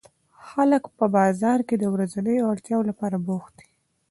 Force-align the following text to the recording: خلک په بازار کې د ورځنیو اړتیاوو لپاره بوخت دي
خلک 0.47 0.83
په 0.97 1.05
بازار 1.15 1.59
کې 1.67 1.75
د 1.79 1.83
ورځنیو 1.95 2.49
اړتیاوو 2.53 2.87
لپاره 2.89 3.17
بوخت 3.25 3.53
دي 3.59 3.67